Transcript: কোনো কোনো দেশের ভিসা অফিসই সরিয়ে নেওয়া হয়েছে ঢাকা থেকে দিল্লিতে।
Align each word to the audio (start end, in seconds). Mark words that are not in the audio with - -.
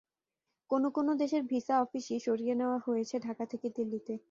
কোনো 0.69 0.87
কোনো 0.89 1.11
দেশের 1.15 1.43
ভিসা 1.43 1.75
অফিসই 1.81 2.19
সরিয়ে 2.19 2.53
নেওয়া 2.55 2.77
হয়েছে 2.85 3.15
ঢাকা 3.19 3.43
থেকে 3.45 3.67
দিল্লিতে। 3.77 4.13